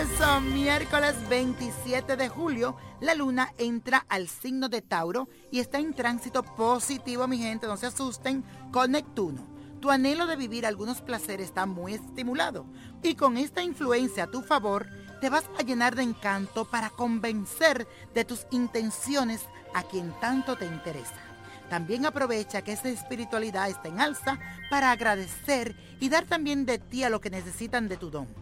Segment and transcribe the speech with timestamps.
[0.00, 5.92] próximo miércoles 27 de julio, la luna entra al signo de Tauro y está en
[5.92, 8.42] tránsito positivo, mi gente, no se asusten,
[8.72, 9.46] con Neptuno.
[9.78, 12.64] Tu anhelo de vivir algunos placeres está muy estimulado
[13.02, 14.86] y con esta influencia a tu favor,
[15.20, 19.42] te vas a llenar de encanto para convencer de tus intenciones
[19.74, 21.20] a quien tanto te interesa.
[21.68, 24.38] También aprovecha que esa espiritualidad está en alza
[24.70, 28.39] para agradecer y dar también de ti a lo que necesitan de tu don.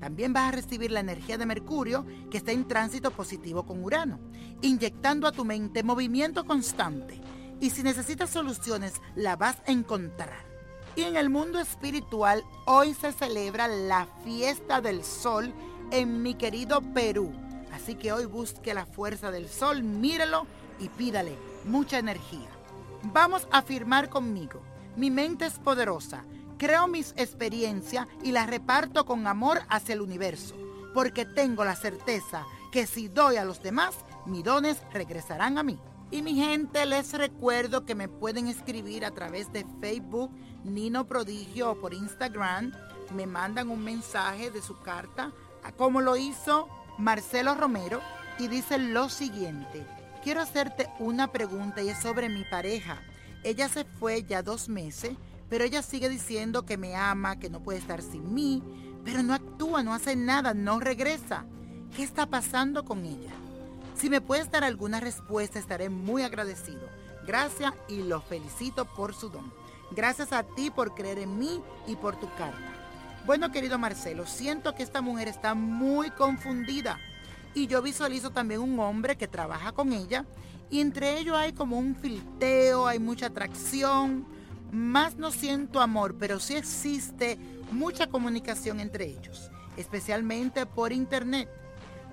[0.00, 4.18] También vas a recibir la energía de Mercurio que está en tránsito positivo con Urano,
[4.62, 7.20] inyectando a tu mente movimiento constante.
[7.60, 10.44] Y si necesitas soluciones, la vas a encontrar.
[10.94, 15.52] Y en el mundo espiritual, hoy se celebra la fiesta del sol
[15.90, 17.32] en mi querido Perú.
[17.72, 20.46] Así que hoy busque la fuerza del sol, mírelo
[20.80, 22.48] y pídale mucha energía.
[23.02, 24.60] Vamos a afirmar conmigo.
[24.96, 26.24] Mi mente es poderosa.
[26.58, 30.54] Creo mis experiencias y las reparto con amor hacia el universo,
[30.94, 33.94] porque tengo la certeza que si doy a los demás,
[34.26, 35.78] mis dones regresarán a mí.
[36.10, 40.30] Y mi gente, les recuerdo que me pueden escribir a través de Facebook,
[40.64, 42.72] Nino Prodigio o por Instagram.
[43.14, 45.32] Me mandan un mensaje de su carta,
[45.76, 48.00] como lo hizo Marcelo Romero,
[48.38, 49.84] y dice lo siguiente
[50.26, 53.00] quiero hacerte una pregunta y es sobre mi pareja.
[53.44, 55.12] Ella se fue ya dos meses,
[55.48, 58.62] pero ella sigue diciendo que me ama, que no puede estar sin mí,
[59.04, 61.46] pero no actúa, no hace nada, no regresa.
[61.94, 63.32] ¿Qué está pasando con ella?
[63.94, 66.88] Si me puedes dar alguna respuesta, estaré muy agradecido.
[67.26, 69.52] Gracias y lo felicito por su don.
[69.92, 72.72] Gracias a ti por creer en mí y por tu carta.
[73.24, 76.98] Bueno, querido Marcelo, siento que esta mujer está muy confundida
[77.54, 80.24] y yo visualizo también un hombre que trabaja con ella
[80.70, 84.26] y entre ellos hay como un filteo, hay mucha atracción,
[84.76, 87.38] más no siento amor, pero sí existe
[87.72, 91.48] mucha comunicación entre ellos, especialmente por internet.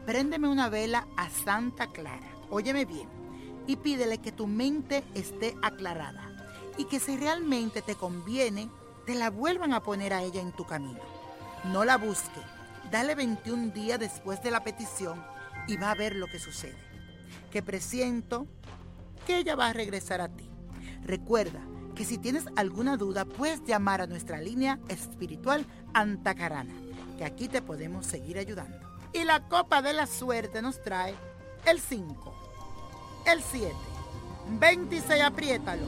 [0.05, 3.09] Préndeme una vela a Santa Clara, óyeme bien,
[3.67, 6.29] y pídele que tu mente esté aclarada
[6.77, 8.69] y que si realmente te conviene,
[9.05, 11.01] te la vuelvan a poner a ella en tu camino.
[11.65, 12.39] No la busque,
[12.91, 15.21] dale 21 días después de la petición
[15.67, 16.77] y va a ver lo que sucede.
[17.51, 18.47] Que presiento
[19.27, 20.49] que ella va a regresar a ti.
[21.03, 21.59] Recuerda
[21.93, 26.73] que si tienes alguna duda puedes llamar a nuestra línea espiritual Antacarana,
[27.17, 28.77] que aquí te podemos seguir ayudando.
[29.13, 31.15] Y la copa de la suerte nos trae
[31.65, 32.33] el 5,
[33.31, 33.73] el 7,
[34.59, 35.85] 26 apriétalo,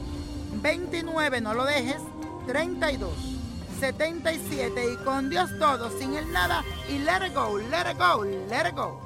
[0.62, 2.00] 29 no lo dejes,
[2.46, 3.12] 32,
[3.80, 8.24] 77 y con Dios todo, sin el nada y let it go, let it go,
[8.24, 9.05] let it go.